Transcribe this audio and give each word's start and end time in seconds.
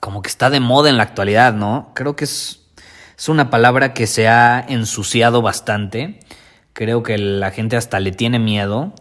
como 0.00 0.22
que 0.22 0.28
está 0.28 0.50
de 0.50 0.60
moda 0.60 0.90
en 0.90 0.96
la 0.96 1.02
actualidad, 1.02 1.52
¿no? 1.52 1.92
Creo 1.94 2.16
que 2.16 2.24
es, 2.24 2.60
es 3.16 3.28
una 3.28 3.50
palabra 3.50 3.94
que 3.94 4.06
se 4.06 4.28
ha 4.28 4.64
ensuciado 4.68 5.42
bastante. 5.42 6.20
Creo 6.72 7.02
que 7.02 7.18
la 7.18 7.50
gente 7.50 7.76
hasta 7.76 8.00
le 8.00 8.12
tiene 8.12 8.38
miedo. 8.38 8.94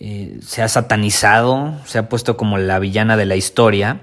Eh, 0.00 0.38
se 0.42 0.62
ha 0.62 0.68
satanizado, 0.68 1.74
se 1.86 1.98
ha 1.98 2.08
puesto 2.08 2.36
como 2.36 2.58
la 2.58 2.78
villana 2.78 3.16
de 3.16 3.26
la 3.26 3.36
historia. 3.36 4.00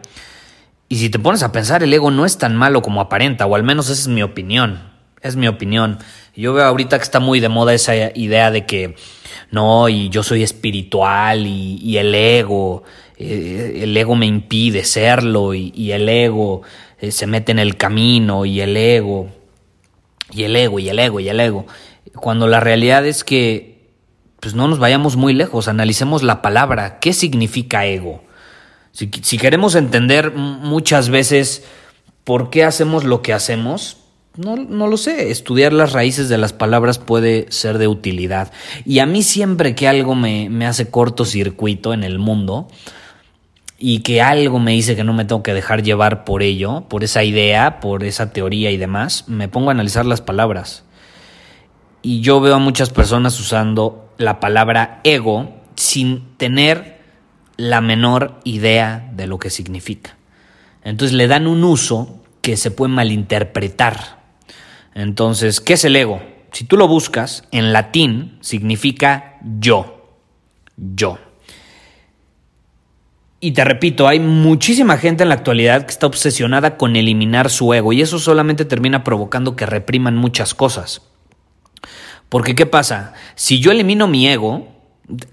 Y 0.87 0.97
si 0.97 1.09
te 1.09 1.19
pones 1.19 1.43
a 1.43 1.51
pensar, 1.51 1.83
el 1.83 1.93
ego 1.93 2.11
no 2.11 2.25
es 2.25 2.37
tan 2.37 2.55
malo 2.55 2.81
como 2.81 3.01
aparenta, 3.01 3.45
o 3.45 3.55
al 3.55 3.63
menos 3.63 3.89
esa 3.89 4.01
es 4.01 4.07
mi 4.07 4.23
opinión. 4.23 4.91
Es 5.21 5.35
mi 5.35 5.47
opinión. 5.47 5.99
Yo 6.35 6.53
veo 6.53 6.65
ahorita 6.65 6.97
que 6.97 7.03
está 7.03 7.19
muy 7.19 7.39
de 7.39 7.49
moda 7.49 7.73
esa 7.73 7.95
idea 8.15 8.51
de 8.51 8.65
que 8.65 8.95
no, 9.51 9.89
y 9.89 10.09
yo 10.09 10.23
soy 10.23 10.43
espiritual 10.43 11.45
y, 11.45 11.97
el 11.97 12.15
ego, 12.15 12.83
eh, 13.21 13.83
el 13.83 13.95
ego 13.95 14.15
me 14.15 14.25
impide 14.25 14.83
serlo 14.83 15.53
y, 15.53 15.91
el 15.91 16.09
ego 16.09 16.61
eh, 16.99 17.11
se 17.11 17.27
mete 17.27 17.51
en 17.51 17.59
el 17.59 17.77
camino 17.77 18.45
y 18.45 18.61
el 18.61 18.75
ego, 18.75 19.29
y 20.31 20.43
el 20.43 20.55
ego, 20.55 20.79
y 20.79 20.89
el 20.89 20.99
ego, 20.99 21.19
y 21.19 21.29
el 21.29 21.39
ego. 21.39 21.65
Cuando 22.15 22.47
la 22.47 22.59
realidad 22.59 23.05
es 23.05 23.23
que, 23.23 23.89
pues 24.39 24.55
no 24.55 24.67
nos 24.67 24.79
vayamos 24.79 25.15
muy 25.15 25.33
lejos, 25.33 25.67
analicemos 25.67 26.23
la 26.23 26.41
palabra, 26.41 26.99
¿qué 26.99 27.13
significa 27.13 27.85
ego? 27.85 28.23
Si, 28.91 29.09
si 29.21 29.37
queremos 29.37 29.75
entender 29.75 30.33
muchas 30.33 31.09
veces 31.09 31.63
por 32.23 32.49
qué 32.49 32.63
hacemos 32.63 33.03
lo 33.03 33.21
que 33.21 33.33
hacemos, 33.33 33.97
no, 34.37 34.55
no, 34.55 34.87
lo 34.87 34.95
sé, 34.95 35.29
estudiar 35.29 35.73
las 35.73 35.91
raíces 35.91 36.29
de 36.29 36.37
las 36.37 36.53
palabras 36.53 36.99
puede 36.99 37.47
ser 37.49 37.77
de 37.77 37.87
utilidad. 37.87 38.51
Y 38.85 38.99
a 38.99 39.05
mí 39.05 39.23
siempre 39.23 39.75
que 39.75 39.89
algo 39.89 40.15
me, 40.15 40.49
me 40.49 40.65
hace 40.65 40.89
cortocircuito 40.89 41.93
en 41.93 42.03
el 42.03 42.17
mundo 42.17 42.67
y 43.83 44.01
que 44.01 44.21
algo 44.21 44.59
me 44.59 44.73
dice 44.73 44.95
que 44.95 45.03
no 45.03 45.11
me 45.11 45.25
tengo 45.25 45.41
que 45.41 45.55
dejar 45.55 45.81
llevar 45.81 46.23
por 46.23 46.43
ello, 46.43 46.85
por 46.87 47.03
esa 47.03 47.23
idea, 47.23 47.79
por 47.79 48.03
esa 48.03 48.31
teoría 48.31 48.69
y 48.69 48.77
demás, 48.77 49.25
me 49.27 49.47
pongo 49.47 49.69
a 49.69 49.73
analizar 49.73 50.05
las 50.05 50.21
palabras. 50.21 50.83
Y 52.03 52.21
yo 52.21 52.39
veo 52.41 52.53
a 52.55 52.59
muchas 52.59 52.91
personas 52.91 53.39
usando 53.39 54.13
la 54.19 54.39
palabra 54.39 55.01
ego 55.03 55.55
sin 55.75 56.37
tener 56.37 57.01
la 57.57 57.81
menor 57.81 58.39
idea 58.43 59.09
de 59.13 59.25
lo 59.25 59.39
que 59.39 59.49
significa. 59.49 60.15
Entonces 60.83 61.17
le 61.17 61.27
dan 61.27 61.47
un 61.47 61.63
uso 61.63 62.21
que 62.41 62.57
se 62.57 62.69
puede 62.69 62.93
malinterpretar. 62.93 64.21
Entonces, 64.93 65.59
¿qué 65.59 65.73
es 65.73 65.85
el 65.85 65.95
ego? 65.95 66.21
Si 66.51 66.65
tú 66.65 66.77
lo 66.77 66.87
buscas, 66.87 67.47
en 67.51 67.73
latín 67.73 68.37
significa 68.41 69.39
yo. 69.41 70.19
Yo. 70.77 71.17
Y 73.41 73.51
te 73.51 73.65
repito, 73.65 74.07
hay 74.07 74.19
muchísima 74.19 74.97
gente 74.97 75.23
en 75.23 75.29
la 75.29 75.35
actualidad 75.35 75.85
que 75.85 75.91
está 75.91 76.07
obsesionada 76.07 76.77
con 76.77 76.95
eliminar 76.95 77.49
su 77.49 77.73
ego 77.73 77.91
y 77.91 78.01
eso 78.01 78.19
solamente 78.19 78.63
termina 78.63 79.03
provocando 79.03 79.55
que 79.55 79.65
repriman 79.65 80.15
muchas 80.15 80.53
cosas. 80.53 81.01
Porque 82.29 82.55
¿qué 82.55 82.65
pasa? 82.65 83.13
Si 83.35 83.59
yo 83.59 83.71
elimino 83.71 84.07
mi 84.07 84.29
ego, 84.29 84.67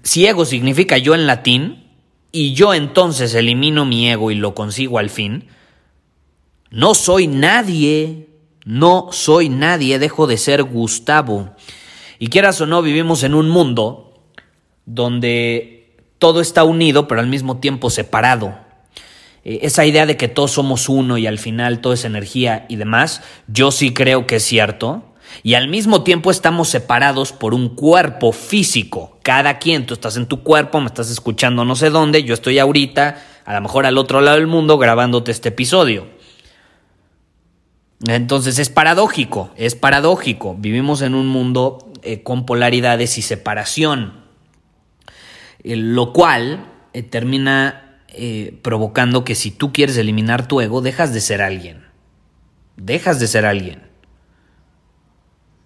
si 0.03 0.25
ego 0.25 0.43
significa 0.43 0.97
yo 0.97 1.15
en 1.15 1.27
latín, 1.27 1.85
y 2.31 2.53
yo 2.53 2.73
entonces 2.73 3.33
elimino 3.33 3.85
mi 3.85 4.09
ego 4.09 4.31
y 4.31 4.35
lo 4.35 4.53
consigo 4.53 4.99
al 4.99 5.09
fin, 5.09 5.47
no 6.71 6.93
soy 6.93 7.27
nadie. 7.27 8.29
No 8.65 9.07
soy 9.11 9.49
nadie, 9.49 9.99
dejo 9.99 10.27
de 10.27 10.37
ser 10.37 10.63
Gustavo. 10.63 11.55
Y 12.19 12.27
quieras 12.27 12.59
o 12.61 12.65
no, 12.65 12.81
vivimos 12.81 13.23
en 13.23 13.33
un 13.33 13.49
mundo 13.49 14.21
donde 14.85 15.78
todo 16.19 16.41
está 16.41 16.63
unido, 16.63 17.07
pero 17.07 17.21
al 17.21 17.27
mismo 17.27 17.57
tiempo 17.57 17.89
separado. 17.89 18.55
Eh, 19.43 19.59
esa 19.63 19.85
idea 19.85 20.05
de 20.05 20.17
que 20.17 20.27
todos 20.27 20.51
somos 20.51 20.89
uno 20.89 21.17
y 21.17 21.25
al 21.25 21.39
final 21.39 21.79
todo 21.79 21.93
es 21.93 22.05
energía 22.05 22.65
y 22.69 22.75
demás, 22.75 23.23
yo 23.47 23.71
sí 23.71 23.93
creo 23.93 24.27
que 24.27 24.35
es 24.35 24.43
cierto. 24.43 25.03
Y 25.43 25.53
al 25.53 25.67
mismo 25.67 26.03
tiempo 26.03 26.31
estamos 26.31 26.69
separados 26.69 27.31
por 27.31 27.53
un 27.53 27.69
cuerpo 27.69 28.31
físico. 28.31 29.17
Cada 29.23 29.59
quien, 29.59 29.85
tú 29.85 29.93
estás 29.93 30.17
en 30.17 30.25
tu 30.25 30.43
cuerpo, 30.43 30.81
me 30.81 30.87
estás 30.87 31.09
escuchando 31.09 31.65
no 31.65 31.75
sé 31.75 31.89
dónde, 31.89 32.23
yo 32.23 32.33
estoy 32.33 32.59
ahorita, 32.59 33.23
a 33.45 33.53
lo 33.53 33.61
mejor 33.61 33.85
al 33.85 33.97
otro 33.97 34.21
lado 34.21 34.37
del 34.37 34.47
mundo, 34.47 34.77
grabándote 34.77 35.31
este 35.31 35.49
episodio. 35.49 36.07
Entonces 38.07 38.59
es 38.59 38.69
paradójico, 38.69 39.51
es 39.55 39.75
paradójico. 39.75 40.55
Vivimos 40.57 41.01
en 41.01 41.15
un 41.15 41.27
mundo 41.27 41.91
eh, 42.01 42.23
con 42.23 42.45
polaridades 42.45 43.17
y 43.17 43.21
separación, 43.21 44.23
eh, 45.63 45.75
lo 45.75 46.13
cual 46.13 46.65
eh, 46.93 47.03
termina 47.03 47.85
provocando 48.63 49.23
que 49.23 49.35
si 49.35 49.51
tú 49.51 49.71
quieres 49.71 49.95
eliminar 49.95 50.47
tu 50.47 50.59
ego, 50.59 50.81
dejas 50.81 51.13
de 51.13 51.21
ser 51.21 51.41
alguien. 51.41 51.85
Dejas 52.75 53.19
de 53.19 53.27
ser 53.27 53.45
alguien. 53.45 53.83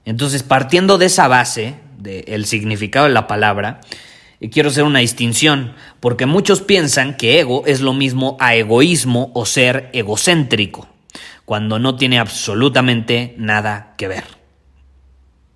Entonces, 0.05 0.43
partiendo 0.43 0.97
de 0.97 1.05
esa 1.05 1.29
base, 1.29 1.75
del 1.97 2.45
significado 2.45 3.07
de 3.07 3.13
la 3.13 3.27
palabra, 3.27 3.79
quiero 4.51 4.69
hacer 4.69 4.83
una 4.83 4.99
distinción, 4.99 5.73
porque 5.99 6.25
muchos 6.25 6.61
piensan 6.61 7.15
que 7.15 7.39
ego 7.39 7.63
es 7.65 7.81
lo 7.81 7.93
mismo 7.93 8.37
a 8.39 8.55
egoísmo 8.55 9.31
o 9.33 9.45
ser 9.45 9.89
egocéntrico 9.93 10.87
cuando 11.45 11.79
no 11.79 11.95
tiene 11.95 12.19
absolutamente 12.19 13.35
nada 13.37 13.95
que 13.97 14.07
ver. 14.07 14.23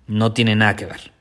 No 0.06 0.32
tiene 0.32 0.56
nada 0.56 0.76
que 0.76 0.86
ver. 0.86 1.12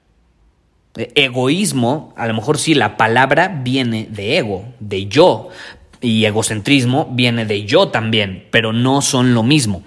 Egoísmo, 1.16 2.14
a 2.18 2.28
lo 2.28 2.34
mejor 2.34 2.58
sí, 2.58 2.74
la 2.74 2.98
palabra 2.98 3.62
viene 3.64 4.08
de 4.10 4.38
ego, 4.38 4.66
de 4.80 5.08
yo, 5.08 5.50
y 6.02 6.26
egocentrismo 6.26 7.10
viene 7.12 7.46
de 7.46 7.66
yo 7.66 7.90
también, 7.90 8.48
pero 8.52 8.74
no 8.74 9.02
son 9.02 9.34
lo 9.34 9.44
mismo. 9.44 9.84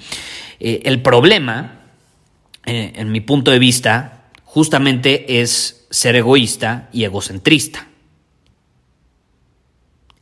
Eh, 0.59 0.83
el 0.85 1.03
problema, 1.03 1.81
eh, 2.67 2.93
en 2.97 3.13
mi 3.13 3.21
punto 3.21 3.51
de 3.51 3.59
vista, 3.59 4.25
justamente 4.45 5.41
es 5.41 5.87
ser 5.91 6.17
egoísta 6.17 6.89
y 6.93 7.05
egocentrista. 7.05 7.87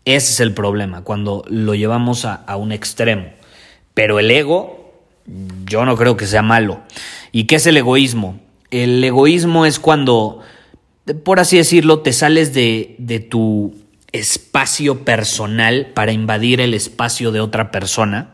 Ese 0.04 0.32
es 0.32 0.40
el 0.40 0.54
problema, 0.54 1.02
cuando 1.02 1.44
lo 1.48 1.74
llevamos 1.74 2.24
a 2.24 2.56
un 2.56 2.72
extremo. 2.72 3.26
Pero 3.92 4.18
el 4.18 4.30
ego, 4.30 4.94
yo 5.66 5.84
no 5.84 5.96
creo 5.96 6.16
que 6.16 6.26
sea 6.26 6.42
malo. 6.42 6.80
¿Y 7.32 7.44
qué 7.44 7.56
es 7.56 7.66
el 7.66 7.76
egoísmo? 7.76 8.38
El 8.70 9.02
egoísmo 9.02 9.66
es 9.66 9.78
cuando, 9.78 10.40
por 11.14 11.40
así 11.40 11.56
decirlo, 11.56 12.00
te 12.00 12.12
sales 12.12 12.54
de, 12.54 12.96
de 12.98 13.20
tu 13.20 13.74
espacio 14.12 15.04
personal 15.04 15.92
para 15.94 16.12
invadir 16.12 16.60
el 16.60 16.74
espacio 16.74 17.32
de 17.32 17.40
otra 17.40 17.70
persona, 17.70 18.32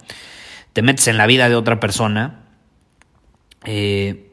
te 0.73 0.83
metes 0.83 1.09
en 1.09 1.17
la 1.17 1.27
vida 1.27 1.49
de 1.49 1.57
otra 1.57 1.81
persona, 1.81 2.45
eh, 3.65 4.31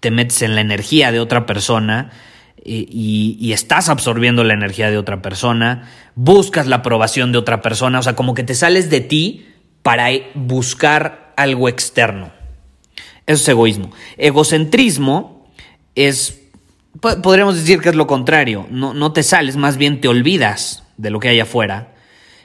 te 0.00 0.10
metes 0.10 0.42
en 0.42 0.54
la 0.54 0.60
energía 0.60 1.12
de 1.12 1.20
otra 1.20 1.46
persona 1.46 2.10
eh, 2.58 2.86
y, 2.88 3.36
y, 3.40 3.52
estás 3.52 3.88
absorbiendo 3.88 4.44
la 4.44 4.54
energía 4.54 4.90
de 4.90 4.98
otra 4.98 5.22
persona, 5.22 5.88
buscas 6.14 6.66
la 6.66 6.76
aprobación 6.76 7.32
de 7.32 7.38
otra 7.38 7.62
persona, 7.62 7.98
o 7.98 8.02
sea, 8.02 8.16
como 8.16 8.34
que 8.34 8.44
te 8.44 8.54
sales 8.54 8.90
de 8.90 9.00
ti 9.00 9.46
para 9.82 10.10
buscar 10.34 11.32
algo 11.36 11.68
externo. 11.68 12.32
Eso 13.26 13.42
es 13.42 13.48
egoísmo. 13.48 13.92
Egocentrismo 14.16 15.48
es, 15.94 16.45
podríamos 17.00 17.56
decir 17.56 17.80
que 17.80 17.88
es 17.90 17.94
lo 17.94 18.06
contrario. 18.06 18.66
No, 18.70 18.94
no 18.94 19.12
te 19.12 19.22
sales, 19.22 19.56
más 19.56 19.76
bien 19.76 20.00
te 20.00 20.08
olvidas 20.08 20.84
de 20.96 21.10
lo 21.10 21.20
que 21.20 21.28
hay 21.28 21.40
afuera. 21.40 21.94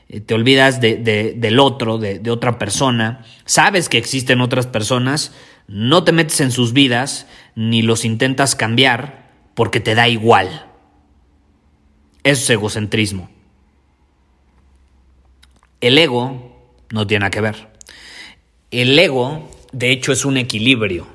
eh, 0.09 0.19
te 0.19 0.33
olvidas 0.33 0.81
de, 0.81 0.98
del 1.36 1.59
otro, 1.59 1.98
de, 1.98 2.19
de 2.19 2.31
otra 2.31 2.59
persona, 2.59 3.24
sabes 3.45 3.88
que 3.88 3.98
existen 3.98 4.42
otras 4.42 4.68
personas, 4.68 5.33
no 5.68 6.03
te 6.03 6.12
metes 6.12 6.42
en 6.42 6.51
sus 6.51 6.74
vidas, 6.74 7.27
ni 7.56 7.81
los 7.81 8.03
intentas 8.03 8.56
cambiar, 8.56 9.31
porque 9.56 9.80
te 9.80 9.95
da 9.95 10.09
igual. 10.09 10.65
Eso 12.24 12.44
es 12.44 12.50
egocentrismo. 12.50 13.30
El 15.80 15.97
ego 15.97 16.59
no 16.92 17.07
tiene 17.07 17.21
nada 17.21 17.31
que 17.31 17.42
ver. 17.42 17.69
El 18.69 18.97
ego, 19.00 19.50
de 19.71 19.92
hecho, 19.92 20.12
es 20.12 20.25
un 20.25 20.38
equilibrio. 20.38 21.07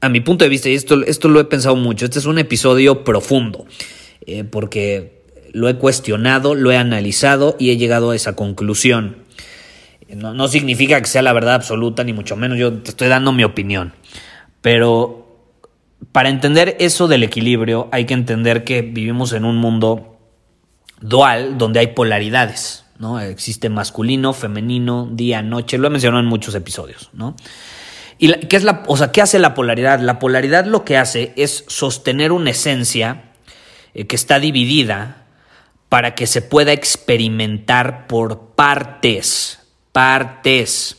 A 0.00 0.08
mi 0.08 0.20
punto 0.20 0.44
de 0.44 0.48
vista, 0.48 0.68
y 0.68 0.74
esto, 0.74 1.04
esto 1.04 1.28
lo 1.28 1.40
he 1.40 1.44
pensado 1.44 1.76
mucho, 1.76 2.06
este 2.06 2.18
es 2.18 2.26
un 2.26 2.38
episodio 2.38 3.04
profundo, 3.04 3.66
eh, 4.26 4.44
porque 4.44 5.24
lo 5.52 5.68
he 5.68 5.76
cuestionado, 5.76 6.54
lo 6.54 6.72
he 6.72 6.76
analizado 6.76 7.56
y 7.58 7.70
he 7.70 7.76
llegado 7.76 8.10
a 8.10 8.16
esa 8.16 8.34
conclusión. 8.34 9.16
No, 10.08 10.34
no 10.34 10.48
significa 10.48 11.00
que 11.00 11.06
sea 11.06 11.22
la 11.22 11.32
verdad 11.32 11.54
absoluta, 11.54 12.02
ni 12.02 12.12
mucho 12.12 12.36
menos, 12.36 12.58
yo 12.58 12.72
te 12.72 12.90
estoy 12.90 13.08
dando 13.08 13.32
mi 13.32 13.44
opinión. 13.44 13.92
Pero 14.60 15.20
para 16.12 16.28
entender 16.28 16.76
eso 16.80 17.06
del 17.06 17.22
equilibrio 17.22 17.88
hay 17.92 18.06
que 18.06 18.14
entender 18.14 18.64
que 18.64 18.82
vivimos 18.82 19.32
en 19.32 19.44
un 19.44 19.56
mundo 19.56 20.18
dual 21.00 21.58
donde 21.58 21.80
hay 21.80 21.88
polaridades. 21.88 22.84
¿no? 22.98 23.20
Existe 23.20 23.68
masculino, 23.68 24.32
femenino, 24.32 25.08
día, 25.10 25.42
noche, 25.42 25.78
lo 25.78 25.86
he 25.86 25.90
mencionado 25.90 26.22
en 26.22 26.28
muchos 26.28 26.54
episodios, 26.54 27.10
¿no? 27.14 27.34
¿Y 28.22 28.32
qué 28.48 28.56
es 28.56 28.64
la, 28.64 28.82
o 28.86 28.98
sea, 28.98 29.12
qué 29.12 29.22
hace 29.22 29.38
la 29.38 29.54
polaridad? 29.54 29.98
La 29.98 30.18
polaridad 30.18 30.66
lo 30.66 30.84
que 30.84 30.98
hace 30.98 31.32
es 31.36 31.64
sostener 31.68 32.32
una 32.32 32.50
esencia 32.50 33.32
eh, 33.94 34.06
que 34.06 34.14
está 34.14 34.38
dividida 34.38 35.24
para 35.88 36.14
que 36.14 36.26
se 36.26 36.42
pueda 36.42 36.72
experimentar 36.72 38.06
por 38.06 38.50
partes, 38.54 39.60
partes. 39.92 40.98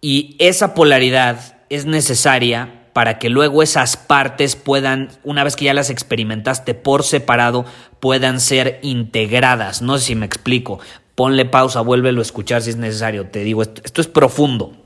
Y 0.00 0.36
esa 0.38 0.72
polaridad 0.72 1.58
es 1.68 1.84
necesaria 1.84 2.88
para 2.94 3.18
que 3.18 3.28
luego 3.28 3.62
esas 3.62 3.98
partes 3.98 4.56
puedan, 4.56 5.10
una 5.22 5.44
vez 5.44 5.54
que 5.54 5.66
ya 5.66 5.74
las 5.74 5.90
experimentaste 5.90 6.72
por 6.72 7.04
separado, 7.04 7.66
puedan 8.00 8.40
ser 8.40 8.80
integradas. 8.82 9.82
No 9.82 9.98
sé 9.98 10.06
si 10.06 10.14
me 10.14 10.24
explico. 10.24 10.80
Ponle 11.14 11.44
pausa, 11.44 11.82
vuélvelo 11.82 12.20
a 12.20 12.22
escuchar 12.22 12.62
si 12.62 12.70
es 12.70 12.76
necesario. 12.76 13.26
Te 13.26 13.44
digo, 13.44 13.62
esto, 13.62 14.00
es 14.00 14.06
profundo. 14.06 14.79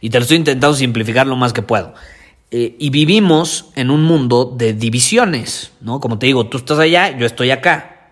Y 0.00 0.10
te 0.10 0.18
lo 0.18 0.22
estoy 0.22 0.38
intentando 0.38 0.76
simplificar 0.76 1.26
lo 1.26 1.36
más 1.36 1.52
que 1.52 1.62
puedo. 1.62 1.94
Eh, 2.50 2.76
y 2.78 2.90
vivimos 2.90 3.70
en 3.74 3.90
un 3.90 4.02
mundo 4.04 4.46
de 4.56 4.72
divisiones, 4.72 5.72
¿no? 5.80 6.00
Como 6.00 6.18
te 6.18 6.26
digo, 6.26 6.46
tú 6.46 6.58
estás 6.58 6.78
allá, 6.78 7.16
yo 7.16 7.26
estoy 7.26 7.50
acá. 7.50 8.10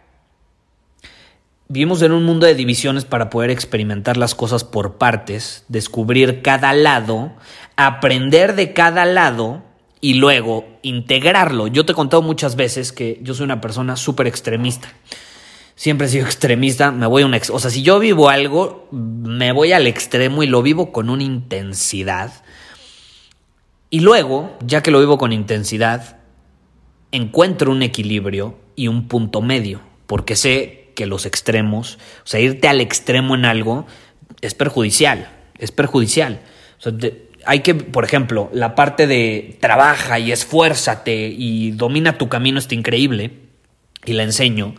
Vivimos 1.69 2.03
en 2.03 2.12
un 2.12 2.25
mundo 2.25 2.47
de 2.47 2.55
divisiones 2.55 3.05
para 3.05 3.31
poder 3.31 3.50
experimentar 3.50 4.17
las 4.17 4.35
cosas 4.35 4.62
por 4.62 4.99
partes, 4.99 5.65
descubrir 5.69 6.43
cada 6.43 6.73
lado, 6.73 7.33
aprender 7.77 8.55
de 8.55 8.73
cada 8.73 9.05
lado 9.05 9.65
y 10.00 10.15
luego 10.15 10.67
integrarlo. 10.83 11.67
Yo 11.67 11.85
te 11.85 11.93
he 11.93 11.94
contado 11.97 12.23
muchas 12.23 12.55
veces 12.55 12.93
que 12.93 13.19
yo 13.23 13.35
soy 13.35 13.44
una 13.44 13.61
persona 13.61 13.97
súper 13.97 14.27
extremista. 14.27 14.93
Siempre 15.76 16.06
he 16.06 16.11
sido 16.11 16.25
extremista, 16.25 16.90
me 16.90 17.06
voy 17.06 17.23
a 17.23 17.26
un... 17.26 17.34
Ex 17.34 17.50
o 17.50 17.58
sea, 17.58 17.70
si 17.70 17.82
yo 17.82 17.99
vivo 17.99 18.31
algo, 18.31 18.88
me 18.90 19.52
voy 19.52 19.73
al 19.73 19.87
extremo 19.87 20.43
y 20.43 20.46
lo 20.46 20.62
vivo 20.62 20.90
con 20.90 21.11
una 21.11 21.23
intensidad. 21.23 22.32
Y 23.90 24.00
luego, 24.00 24.56
ya 24.64 24.82
que 24.82 24.90
lo 24.90 24.99
vivo 24.99 25.19
con 25.19 25.32
intensidad, 25.32 26.17
encuentro 27.12 27.70
un 27.70 27.82
equilibrio 27.82 28.58
y 28.75 28.88
un 28.88 29.06
punto 29.06 29.43
medio, 29.43 29.82
porque 30.06 30.34
sé 30.34 30.93
que 30.94 31.06
los 31.06 31.26
extremos, 31.26 31.99
o 32.25 32.26
sea, 32.26 32.40
irte 32.40 32.69
al 32.69 32.81
extremo 32.81 33.34
en 33.34 33.44
algo 33.44 33.87
es 34.40 34.55
perjudicial, 34.55 35.31
es 35.58 35.73
perjudicial. 35.73 36.40
O 36.78 36.82
sea, 36.82 36.93
hay 37.44 37.61
que, 37.61 37.75
por 37.75 38.05
ejemplo, 38.05 38.50
la 38.52 38.75
parte 38.75 39.06
de 39.06 39.58
trabaja 39.61 40.19
y 40.19 40.32
esfuérzate 40.32 41.28
y 41.28 41.73
domina 41.73 42.19
tu 42.19 42.28
camino 42.28 42.58
está 42.58 42.75
increíble 42.75 43.32
y 44.05 44.14
la 44.14 44.23
enseño. 44.23 44.75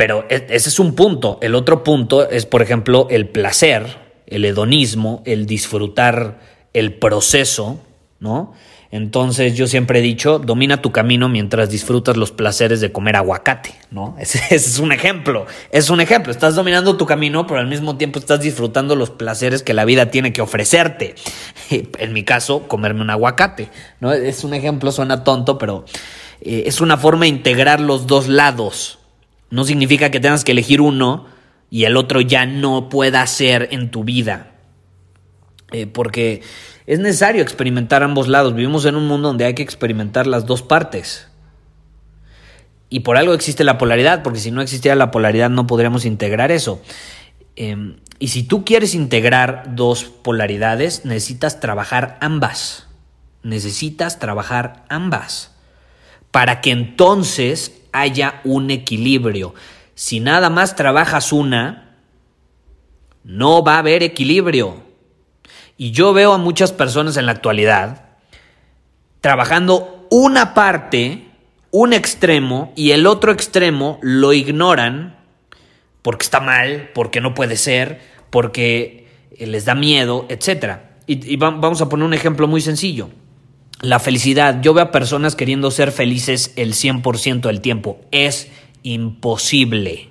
Pero 0.00 0.24
e, 0.30 0.46
ese 0.48 0.70
es 0.70 0.78
un 0.78 0.94
punto. 0.94 1.38
El 1.42 1.54
otro 1.54 1.84
punto 1.84 2.26
es, 2.26 2.46
por 2.46 2.62
ejemplo, 2.62 3.06
el 3.10 3.28
placer, 3.28 3.98
el 4.26 4.46
hedonismo, 4.46 5.22
el 5.26 5.44
disfrutar 5.44 6.40
el 6.72 6.94
proceso, 6.94 7.78
¿no? 8.18 8.54
Entonces 8.90 9.54
yo 9.54 9.66
siempre 9.66 9.98
he 9.98 10.02
dicho, 10.02 10.38
domina 10.38 10.80
tu 10.80 10.90
camino 10.90 11.28
mientras 11.28 11.68
disfrutas 11.68 12.16
los 12.16 12.32
placeres 12.32 12.80
de 12.80 12.92
comer 12.92 13.14
aguacate, 13.16 13.74
¿no? 13.90 14.16
Ese, 14.18 14.40
es 14.54 14.78
un 14.78 14.92
ejemplo, 14.92 15.44
es 15.70 15.90
un 15.90 16.00
ejemplo, 16.00 16.32
estás 16.32 16.54
dominando 16.54 16.96
tu 16.96 17.04
camino, 17.04 17.46
pero 17.46 17.60
al 17.60 17.66
mismo 17.66 17.98
tiempo 17.98 18.20
estás 18.20 18.40
disfrutando 18.40 18.96
los 18.96 19.10
placeres 19.10 19.62
que 19.62 19.74
la 19.74 19.84
vida 19.84 20.06
tiene 20.06 20.32
que 20.32 20.40
ofrecerte. 20.40 21.14
En 21.98 22.14
mi 22.14 22.24
caso, 22.24 22.66
comerme 22.68 23.02
un 23.02 23.10
aguacate, 23.10 23.68
¿no? 24.00 24.14
Es 24.14 24.44
un 24.44 24.54
ejemplo, 24.54 24.92
suena 24.92 25.24
tonto, 25.24 25.58
pero 25.58 25.84
eh, 26.40 26.62
es 26.64 26.80
una 26.80 26.96
forma 26.96 27.26
de 27.26 27.28
integrar 27.28 27.80
los 27.80 28.06
dos 28.06 28.28
lados. 28.28 28.99
No 29.50 29.64
significa 29.64 30.10
que 30.10 30.20
tengas 30.20 30.44
que 30.44 30.52
elegir 30.52 30.80
uno 30.80 31.26
y 31.70 31.84
el 31.84 31.96
otro 31.96 32.20
ya 32.20 32.46
no 32.46 32.88
pueda 32.88 33.26
ser 33.26 33.68
en 33.72 33.90
tu 33.90 34.04
vida. 34.04 34.52
Eh, 35.72 35.86
porque 35.86 36.42
es 36.86 36.98
necesario 36.98 37.42
experimentar 37.42 38.02
ambos 38.02 38.28
lados. 38.28 38.54
Vivimos 38.54 38.84
en 38.84 38.96
un 38.96 39.06
mundo 39.06 39.28
donde 39.28 39.44
hay 39.44 39.54
que 39.54 39.62
experimentar 39.62 40.26
las 40.26 40.46
dos 40.46 40.62
partes. 40.62 41.28
Y 42.88 43.00
por 43.00 43.16
algo 43.16 43.34
existe 43.34 43.62
la 43.62 43.78
polaridad, 43.78 44.22
porque 44.24 44.40
si 44.40 44.50
no 44.50 44.62
existiera 44.62 44.96
la 44.96 45.12
polaridad 45.12 45.48
no 45.48 45.68
podríamos 45.68 46.04
integrar 46.04 46.50
eso. 46.50 46.82
Em, 47.54 47.98
y 48.18 48.28
si 48.28 48.42
tú 48.42 48.64
quieres 48.64 48.94
integrar 48.94 49.76
dos 49.76 50.04
polaridades, 50.04 51.04
necesitas 51.04 51.60
trabajar 51.60 52.18
ambas. 52.20 52.88
Necesitas 53.44 54.18
trabajar 54.18 54.84
ambas. 54.88 55.52
Para 56.32 56.60
que 56.60 56.72
entonces 56.72 57.79
haya 57.92 58.40
un 58.44 58.70
equilibrio. 58.70 59.54
Si 59.94 60.20
nada 60.20 60.50
más 60.50 60.76
trabajas 60.76 61.32
una, 61.32 61.96
no 63.24 63.62
va 63.62 63.74
a 63.74 63.78
haber 63.78 64.02
equilibrio. 64.02 64.82
Y 65.76 65.92
yo 65.92 66.12
veo 66.12 66.32
a 66.32 66.38
muchas 66.38 66.72
personas 66.72 67.16
en 67.16 67.26
la 67.26 67.32
actualidad 67.32 68.06
trabajando 69.20 70.06
una 70.10 70.54
parte, 70.54 71.26
un 71.70 71.92
extremo, 71.92 72.72
y 72.74 72.92
el 72.92 73.06
otro 73.06 73.32
extremo 73.32 73.98
lo 74.02 74.32
ignoran 74.32 75.16
porque 76.02 76.24
está 76.24 76.40
mal, 76.40 76.90
porque 76.94 77.20
no 77.20 77.34
puede 77.34 77.56
ser, 77.56 78.00
porque 78.30 79.08
les 79.38 79.64
da 79.64 79.74
miedo, 79.74 80.26
etc. 80.28 80.78
Y, 81.06 81.36
vamos 81.36 81.80
a 81.80 81.88
poner 81.88 82.06
un 82.06 82.14
ejemplo 82.14 82.46
muy 82.48 82.60
sencillo. 82.60 83.10
La 83.82 83.98
felicidad. 83.98 84.60
Yo 84.60 84.74
veo 84.74 84.84
a 84.84 84.90
personas 84.90 85.36
queriendo 85.36 85.70
ser 85.70 85.90
felices 85.90 86.52
el 86.56 86.74
100% 86.74 87.40
del 87.42 87.60
tiempo. 87.60 88.00
Es 88.10 88.48
imposible. 88.82 90.10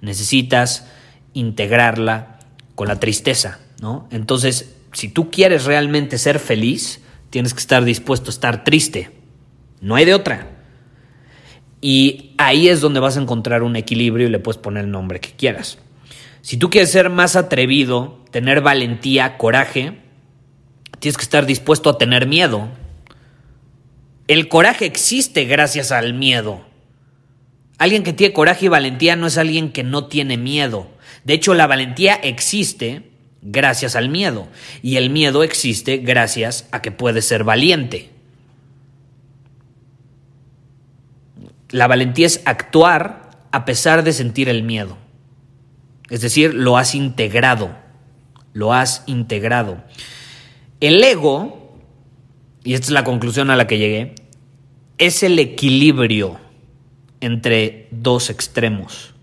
Necesitas 0.00 0.86
integrarla 1.34 2.38
con 2.74 2.88
la 2.88 3.00
tristeza, 3.00 3.58
¿no? 3.80 4.06
Entonces, 4.12 4.76
si 4.92 5.08
tú 5.08 5.30
quieres 5.30 5.64
realmente 5.64 6.16
ser 6.16 6.38
feliz, 6.38 7.00
tienes 7.30 7.54
que 7.54 7.60
estar 7.60 7.84
dispuesto 7.84 8.30
a 8.30 8.34
estar 8.34 8.64
triste. 8.64 9.10
No 9.80 9.96
hay 9.96 10.04
de 10.04 10.14
otra. 10.14 10.50
Y 11.80 12.34
ahí 12.38 12.68
es 12.68 12.80
donde 12.80 13.00
vas 13.00 13.16
a 13.16 13.20
encontrar 13.20 13.62
un 13.62 13.76
equilibrio 13.76 14.26
y 14.26 14.30
le 14.30 14.38
puedes 14.38 14.60
poner 14.60 14.84
el 14.84 14.90
nombre 14.90 15.20
que 15.20 15.32
quieras. 15.32 15.78
Si 16.40 16.56
tú 16.56 16.70
quieres 16.70 16.90
ser 16.90 17.10
más 17.10 17.36
atrevido, 17.36 18.24
tener 18.30 18.60
valentía, 18.60 19.38
coraje, 19.38 19.98
tienes 20.98 21.16
que 21.16 21.22
estar 21.22 21.46
dispuesto 21.46 21.90
a 21.90 21.98
tener 21.98 22.26
miedo. 22.26 22.68
El 24.28 24.48
coraje 24.48 24.84
existe 24.84 25.46
gracias 25.46 25.90
al 25.90 26.12
miedo. 26.12 26.60
Alguien 27.78 28.02
que 28.02 28.12
tiene 28.12 28.34
coraje 28.34 28.66
y 28.66 28.68
valentía 28.68 29.16
no 29.16 29.26
es 29.26 29.38
alguien 29.38 29.72
que 29.72 29.82
no 29.82 30.06
tiene 30.06 30.36
miedo. 30.36 30.88
De 31.24 31.34
hecho, 31.34 31.54
la 31.54 31.66
valentía 31.66 32.14
existe 32.14 33.10
gracias 33.40 33.96
al 33.96 34.10
miedo. 34.10 34.48
Y 34.82 34.96
el 34.96 35.08
miedo 35.08 35.42
existe 35.42 35.96
gracias 35.96 36.68
a 36.72 36.82
que 36.82 36.92
puedes 36.92 37.24
ser 37.24 37.42
valiente. 37.42 38.10
La 41.70 41.86
valentía 41.86 42.26
es 42.26 42.42
actuar 42.44 43.46
a 43.50 43.64
pesar 43.64 44.04
de 44.04 44.12
sentir 44.12 44.50
el 44.50 44.62
miedo. 44.62 44.98
Es 46.10 46.20
decir, 46.20 46.52
lo 46.52 46.76
has 46.76 46.94
integrado. 46.94 47.74
Lo 48.52 48.74
has 48.74 49.04
integrado. 49.06 49.84
El 50.80 51.02
ego, 51.02 51.57
y 52.68 52.74
esta 52.74 52.88
es 52.88 52.90
la 52.90 53.02
conclusión 53.02 53.48
a 53.48 53.56
la 53.56 53.66
que 53.66 53.78
llegué, 53.78 54.14
es 54.98 55.22
el 55.22 55.38
equilibrio 55.38 56.36
entre 57.22 57.88
dos 57.90 58.28
extremos. 58.28 59.14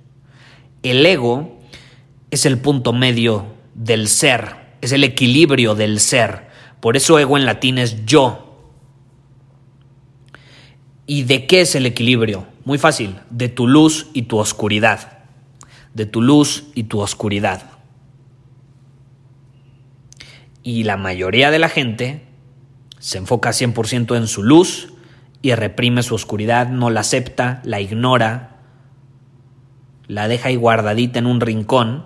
El 0.81 1.05
ego 1.05 1.59
es 2.31 2.47
el 2.47 2.57
punto 2.57 2.91
medio 2.91 3.45
del 3.75 4.07
ser, 4.07 4.55
es 4.81 4.93
el 4.93 5.03
equilibrio 5.03 5.75
del 5.75 5.99
ser. 5.99 6.47
Por 6.79 6.97
eso 6.97 7.19
ego 7.19 7.37
en 7.37 7.45
latín 7.45 7.77
es 7.77 8.03
yo. 8.07 8.63
¿Y 11.05 11.21
de 11.21 11.45
qué 11.45 11.61
es 11.61 11.75
el 11.75 11.85
equilibrio? 11.85 12.47
Muy 12.63 12.79
fácil, 12.79 13.15
de 13.29 13.47
tu 13.47 13.67
luz 13.67 14.07
y 14.13 14.23
tu 14.23 14.39
oscuridad. 14.39 15.19
De 15.93 16.07
tu 16.07 16.23
luz 16.23 16.63
y 16.73 16.85
tu 16.85 16.99
oscuridad. 16.99 17.69
Y 20.63 20.83
la 20.83 20.97
mayoría 20.97 21.51
de 21.51 21.59
la 21.59 21.69
gente 21.69 22.25
se 23.05 23.19
enfoca 23.19 23.51
100% 23.51 24.17
en 24.17 24.25
su 24.25 24.41
luz 24.41 24.91
y 25.43 25.53
reprime 25.53 26.01
su 26.01 26.15
oscuridad, 26.15 26.69
no 26.69 26.89
la 26.89 27.01
acepta, 27.01 27.61
la 27.63 27.79
ignora, 27.79 28.55
la 30.07 30.27
deja 30.27 30.47
ahí 30.49 30.55
guardadita 30.55 31.19
en 31.19 31.27
un 31.27 31.39
rincón, 31.39 32.03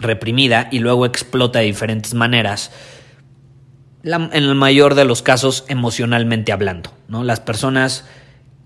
reprimida, 0.00 0.66
y 0.72 0.80
luego 0.80 1.06
explota 1.06 1.60
de 1.60 1.66
diferentes 1.66 2.14
maneras, 2.14 2.72
en 4.02 4.30
el 4.32 4.56
mayor 4.56 4.96
de 4.96 5.04
los 5.04 5.22
casos 5.22 5.64
emocionalmente 5.68 6.50
hablando. 6.50 6.92
¿no? 7.06 7.22
Las 7.22 7.38
personas 7.38 8.04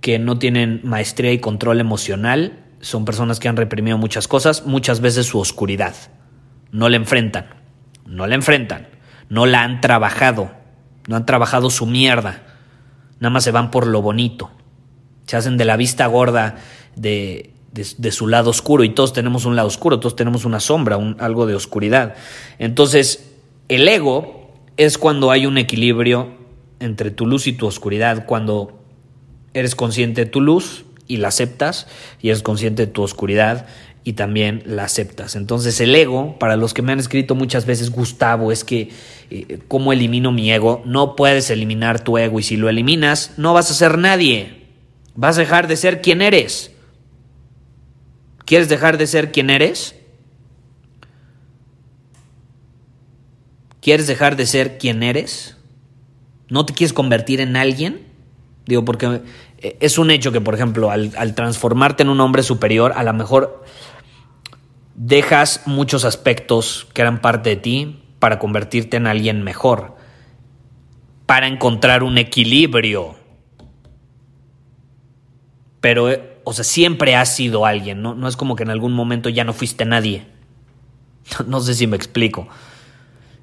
que 0.00 0.18
no 0.18 0.38
tienen 0.38 0.80
maestría 0.82 1.32
y 1.32 1.40
control 1.40 1.80
emocional 1.80 2.58
son 2.80 3.04
personas 3.04 3.38
que 3.38 3.48
han 3.48 3.58
reprimido 3.58 3.98
muchas 3.98 4.28
cosas, 4.28 4.64
muchas 4.64 5.00
veces 5.02 5.26
su 5.26 5.38
oscuridad. 5.38 5.94
No 6.70 6.88
la 6.88 6.96
enfrentan, 6.96 7.48
no 8.06 8.26
la 8.26 8.34
enfrentan, 8.34 8.88
no 9.28 9.44
la 9.44 9.62
han 9.62 9.82
trabajado, 9.82 10.61
no 11.06 11.16
han 11.16 11.26
trabajado 11.26 11.70
su 11.70 11.86
mierda, 11.86 12.42
nada 13.20 13.30
más 13.30 13.44
se 13.44 13.50
van 13.50 13.70
por 13.70 13.86
lo 13.86 14.02
bonito, 14.02 14.50
se 15.26 15.36
hacen 15.36 15.56
de 15.56 15.64
la 15.64 15.76
vista 15.76 16.06
gorda 16.06 16.56
de, 16.96 17.52
de, 17.72 18.12
su 18.12 18.28
lado 18.28 18.50
oscuro 18.50 18.84
y 18.84 18.90
todos 18.90 19.12
tenemos 19.12 19.44
un 19.44 19.56
lado 19.56 19.68
oscuro, 19.68 19.98
todos 19.98 20.14
tenemos 20.14 20.44
una 20.44 20.60
sombra, 20.60 20.96
un, 20.96 21.16
algo 21.20 21.46
de 21.46 21.54
oscuridad. 21.54 22.14
Entonces, 22.58 23.32
el 23.68 23.88
ego 23.88 24.50
es 24.76 24.98
cuando 24.98 25.30
hay 25.30 25.46
un 25.46 25.58
equilibrio 25.58 26.28
entre 26.80 27.10
tu 27.10 27.26
luz 27.26 27.46
y 27.46 27.52
tu 27.52 27.66
oscuridad, 27.66 28.26
cuando 28.26 28.82
eres 29.54 29.74
consciente 29.74 30.24
de 30.24 30.30
tu 30.30 30.40
luz 30.40 30.84
y 31.06 31.18
la 31.18 31.28
aceptas 31.28 31.86
y 32.20 32.28
eres 32.28 32.42
consciente 32.42 32.86
de 32.86 32.92
tu 32.92 33.02
oscuridad 33.02 33.66
y 34.04 34.14
también 34.14 34.62
la 34.66 34.84
aceptas. 34.84 35.36
Entonces 35.36 35.80
el 35.80 35.94
ego, 35.94 36.38
para 36.38 36.56
los 36.56 36.74
que 36.74 36.82
me 36.82 36.92
han 36.92 36.98
escrito 36.98 37.34
muchas 37.34 37.66
veces, 37.66 37.90
Gustavo, 37.90 38.52
es 38.52 38.64
que 38.64 38.90
eh, 39.30 39.58
¿cómo 39.68 39.92
elimino 39.92 40.32
mi 40.32 40.52
ego? 40.52 40.82
No 40.84 41.16
puedes 41.16 41.50
eliminar 41.50 42.02
tu 42.02 42.18
ego 42.18 42.40
y 42.40 42.42
si 42.42 42.56
lo 42.56 42.68
eliminas 42.68 43.32
no 43.36 43.54
vas 43.54 43.70
a 43.70 43.74
ser 43.74 43.98
nadie. 43.98 44.62
Vas 45.14 45.36
a 45.36 45.40
dejar 45.40 45.68
de 45.68 45.76
ser 45.76 46.00
quien 46.00 46.22
eres. 46.22 46.72
¿Quieres 48.44 48.68
dejar 48.68 48.98
de 48.98 49.06
ser 49.06 49.30
quien 49.30 49.50
eres? 49.50 49.94
¿Quieres 53.80 54.06
dejar 54.06 54.36
de 54.36 54.46
ser 54.46 54.78
quien 54.78 55.02
eres? 55.02 55.56
¿No 56.48 56.66
te 56.66 56.72
quieres 56.72 56.92
convertir 56.92 57.40
en 57.40 57.56
alguien? 57.56 58.06
Digo, 58.66 58.84
porque 58.84 59.22
eh, 59.58 59.76
es 59.80 59.98
un 59.98 60.10
hecho 60.10 60.32
que, 60.32 60.40
por 60.40 60.54
ejemplo, 60.54 60.90
al, 60.90 61.34
transformarte 61.34 62.02
en 62.02 62.08
un 62.08 62.20
hombre 62.20 62.42
superior, 62.42 62.92
a 62.94 63.02
lo 63.02 63.12
mejor 63.12 63.64
dejas 64.94 65.62
muchos 65.66 66.04
aspectos 66.04 66.86
que 66.92 67.02
eran 67.02 67.20
parte 67.20 67.50
de 67.50 67.56
ti 67.56 68.02
para 68.18 68.38
convertirte 68.38 68.96
en 68.96 69.06
alguien 69.06 69.42
mejor, 69.42 69.96
para 71.26 71.46
encontrar 71.46 72.02
un 72.02 72.18
equilibrio. 72.18 73.16
Pero, 75.80 76.10
eh, 76.10 76.38
o 76.44 76.52
sea, 76.52 76.64
siempre 76.64 77.16
has 77.16 77.34
sido 77.34 77.66
alguien, 77.66 78.02
¿no? 78.02 78.14
No 78.14 78.28
es 78.28 78.36
como 78.36 78.54
que 78.54 78.62
en 78.62 78.70
algún 78.70 78.92
momento 78.92 79.28
ya 79.28 79.44
no 79.44 79.52
fuiste 79.52 79.84
nadie. 79.84 80.26
No 81.46 81.60
sé 81.60 81.74
si 81.74 81.86
me 81.86 81.96
explico. 81.96 82.48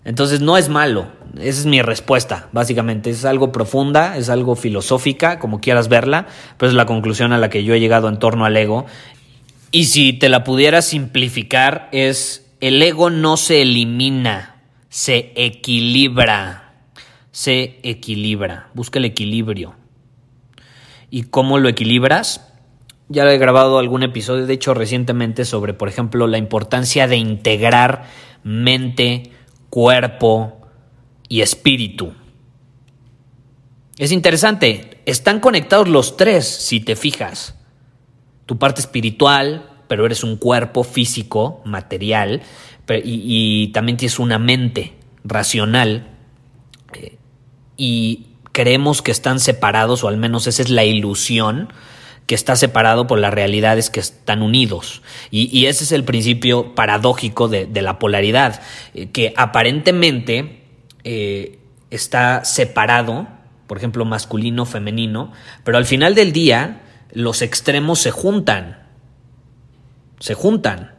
Entonces 0.05 0.39
no 0.39 0.57
es 0.57 0.69
malo, 0.69 1.07
esa 1.35 1.59
es 1.59 1.65
mi 1.65 1.81
respuesta, 1.81 2.47
básicamente. 2.51 3.09
Es 3.09 3.25
algo 3.25 3.51
profunda, 3.51 4.17
es 4.17 4.29
algo 4.29 4.55
filosófica, 4.55 5.39
como 5.39 5.59
quieras 5.59 5.89
verla, 5.89 6.25
pero 6.57 6.69
es 6.69 6.75
la 6.75 6.85
conclusión 6.85 7.33
a 7.33 7.37
la 7.37 7.49
que 7.49 7.63
yo 7.63 7.73
he 7.73 7.79
llegado 7.79 8.07
en 8.07 8.17
torno 8.17 8.45
al 8.45 8.55
ego. 8.55 8.85
Y 9.71 9.85
si 9.85 10.13
te 10.13 10.29
la 10.29 10.43
pudiera 10.43 10.81
simplificar, 10.81 11.89
es 11.91 12.51
el 12.59 12.81
ego 12.81 13.09
no 13.09 13.37
se 13.37 13.61
elimina, 13.61 14.63
se 14.89 15.31
equilibra, 15.35 16.73
se 17.31 17.79
equilibra, 17.83 18.69
busca 18.73 18.99
el 18.99 19.05
equilibrio. 19.05 19.75
¿Y 21.11 21.23
cómo 21.23 21.59
lo 21.59 21.69
equilibras? 21.69 22.51
Ya 23.07 23.31
he 23.31 23.37
grabado 23.37 23.79
algún 23.79 24.03
episodio, 24.03 24.45
de 24.45 24.53
hecho 24.53 24.73
recientemente, 24.73 25.45
sobre, 25.45 25.73
por 25.73 25.87
ejemplo, 25.87 26.27
la 26.27 26.37
importancia 26.37 27.07
de 27.07 27.17
integrar 27.17 28.05
mente, 28.43 29.31
cuerpo 29.69 30.67
y 31.27 31.41
espíritu. 31.41 32.13
Es 33.97 34.11
interesante, 34.11 35.01
están 35.05 35.39
conectados 35.39 35.87
los 35.87 36.17
tres 36.17 36.47
si 36.47 36.79
te 36.79 36.95
fijas. 36.95 37.58
Tu 38.49 38.57
parte 38.57 38.81
espiritual, 38.81 39.69
pero 39.87 40.07
eres 40.07 40.23
un 40.23 40.35
cuerpo 40.35 40.83
físico, 40.83 41.61
material, 41.65 42.41
y, 43.03 43.67
también 43.75 43.95
tienes 43.95 44.17
una 44.17 44.39
mente 44.39 44.95
racional. 45.23 46.07
Eh, 46.93 47.17
y 47.77 48.25
creemos 48.51 49.03
que 49.03 49.11
están 49.11 49.39
separados, 49.39 50.03
o 50.03 50.07
al 50.07 50.17
menos 50.17 50.47
esa 50.47 50.63
es 50.63 50.71
la 50.71 50.83
ilusión, 50.83 51.71
que 52.25 52.33
está 52.33 52.55
separado 52.55 53.05
por 53.05 53.19
las 53.19 53.31
realidades 53.31 53.91
que 53.91 53.99
están 53.99 54.41
unidos. 54.41 55.03
Y, 55.29 55.67
ese 55.67 55.83
es 55.83 55.91
el 55.91 56.03
principio 56.03 56.73
paradójico 56.73 57.49
de, 57.49 57.69
la 57.83 57.99
polaridad, 57.99 58.63
eh, 58.95 59.11
que 59.11 59.31
aparentemente 59.37 60.63
eh, 61.03 61.59
está 61.91 62.43
separado, 62.45 63.27
por 63.67 63.77
ejemplo, 63.77 64.05
masculino, 64.05 64.65
femenino, 64.65 65.33
pero 65.63 65.77
al 65.77 65.85
final 65.85 66.15
del 66.15 66.33
día 66.33 66.81
los 67.11 67.41
extremos 67.41 67.99
se 67.99 68.11
juntan, 68.11 68.87
se 70.19 70.33
juntan. 70.33 70.95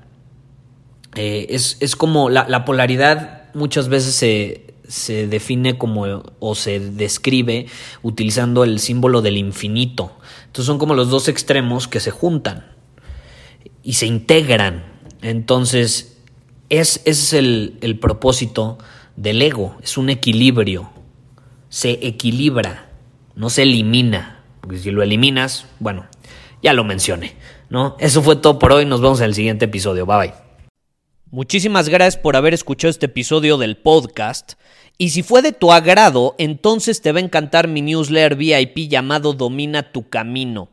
Eh, 1.17 1.47
es, 1.51 1.97
como 1.97 2.31
la, 2.31 2.49
la, 2.49 2.65
polaridad 2.65 3.53
muchas 3.55 3.89
veces 3.89 4.15
se, 4.15 4.75
se 4.87 5.27
define 5.27 5.77
como 5.77 6.23
o 6.39 6.55
se 6.55 6.79
describe 6.79 7.67
utilizando 8.03 8.65
el 8.65 8.79
símbolo 8.81 9.23
del 9.23 9.37
infinito. 9.37 10.17
Entonces 10.47 10.67
son 10.67 10.79
como 10.79 10.95
los 10.95 11.11
dos 11.11 11.29
extremos 11.29 11.89
que 11.89 12.01
se 12.01 12.11
juntan 12.11 12.67
y 13.83 13.95
se 13.95 14.07
integran. 14.07 14.85
Entonces, 15.23 16.19
es, 16.69 17.03
ese 17.05 17.11
es 17.11 17.33
el, 17.33 17.79
el 17.83 17.99
propósito 17.99 18.79
del 19.17 19.43
ego, 19.43 19.77
es 19.83 19.99
un 19.99 20.11
equilibrio. 20.11 20.91
Se 21.69 22.07
equilibra, 22.07 22.91
no 23.35 23.51
se 23.51 23.63
elimina. 23.63 24.40
Porque 24.61 24.79
si 24.79 24.91
lo 24.91 25.03
eliminas, 25.03 25.67
bueno, 25.79 26.07
ya 26.63 26.73
lo 26.73 26.85
mencioné. 26.85 27.35
¿no? 27.71 27.97
Eso 28.01 28.23
fue 28.23 28.37
todo 28.37 28.59
por 28.59 28.73
hoy. 28.73 28.85
Nos 28.85 29.01
vemos 29.01 29.21
en 29.21 29.27
el 29.27 29.35
siguiente 29.35 29.65
episodio. 29.65 30.05
Bye 30.05 30.17
bye. 30.19 30.35
Muchísimas 31.31 31.89
gracias 31.89 32.21
por 32.21 32.37
haber 32.37 32.53
escuchado 32.53 32.91
este 32.91 33.07
episodio 33.07 33.57
del 33.57 33.77
podcast. 33.77 34.55
Y 34.99 35.11
si 35.11 35.23
fue 35.23 35.41
de 35.41 35.53
tu 35.53 35.73
agrado, 35.73 36.35
entonces 36.37 37.01
te 37.01 37.13
va 37.13 37.21
a 37.21 37.23
encantar 37.23 37.69
mi 37.69 37.81
newsletter 37.81 38.35
VIP 38.35 38.91
llamado 38.91 39.33
Domina 39.33 39.93
tu 39.93 40.11
Camino. 40.11 40.69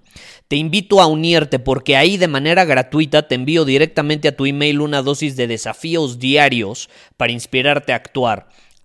Te 0.48 0.56
invito 0.56 1.00
a 1.00 1.06
unirte 1.06 1.60
porque 1.60 1.96
ahí 1.96 2.18
de 2.18 2.28
manera 2.28 2.66
gratuita 2.66 3.28
te 3.28 3.36
envío 3.36 3.64
directamente 3.64 4.28
a 4.28 4.36
tu 4.36 4.46
email 4.46 4.82
una 4.82 5.04
dosis 5.04 5.38
de 5.38 5.48
desafíos 5.48 6.18
diarios 6.18 6.90
para 7.16 7.32
inspirarte 7.32 7.94
a 7.94 7.98
actuar. 7.98 8.50